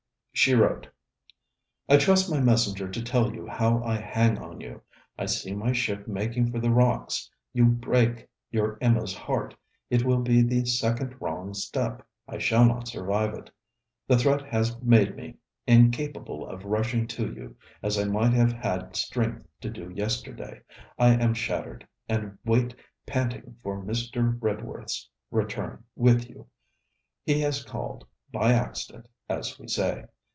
She 0.33 0.55
wrote: 0.55 0.87
'I 1.89 1.97
trust 1.97 2.31
my 2.31 2.39
messenger 2.39 2.89
to 2.89 3.03
tell 3.03 3.31
you 3.35 3.45
how 3.45 3.83
I 3.83 3.97
hang 3.97 4.37
on 4.39 4.59
you. 4.61 4.81
I 5.19 5.25
see 5.27 5.53
my 5.53 5.71
ship 5.73 6.07
making 6.07 6.51
for 6.51 6.59
the 6.59 6.71
rocks. 6.71 7.29
You 7.53 7.65
break 7.65 8.27
your 8.49 8.77
Emma's 8.81 9.13
heart. 9.13 9.55
It 9.91 10.03
will 10.05 10.21
be 10.21 10.41
the 10.41 10.65
second 10.65 11.15
wrong 11.19 11.53
step. 11.53 12.07
I 12.29 12.37
shall 12.39 12.65
not 12.65 12.87
survive 12.87 13.33
it. 13.35 13.51
The 14.07 14.17
threat 14.17 14.41
has 14.47 14.81
made 14.81 15.15
me 15.17 15.35
incapable 15.67 16.47
of 16.47 16.63
rushing 16.65 17.05
to 17.07 17.31
you, 17.31 17.55
as 17.83 17.99
I 17.99 18.05
might 18.05 18.33
have 18.33 18.53
had 18.53 18.95
strength 18.95 19.45
to 19.59 19.69
do 19.69 19.89
yesterday. 19.91 20.61
I 20.97 21.09
am 21.13 21.33
shattered, 21.35 21.85
and 22.09 22.25
I 22.25 22.49
wait 22.49 22.73
panting 23.05 23.57
for 23.61 23.83
Mr. 23.83 24.39
Redworth's 24.39 25.07
return 25.29 25.83
with 25.97 26.29
you. 26.29 26.47
He 27.25 27.41
has 27.41 27.63
called, 27.63 28.07
by 28.31 28.53
accident, 28.53 29.07
as 29.29 29.59
we 29.59 29.67
say. 29.67 30.05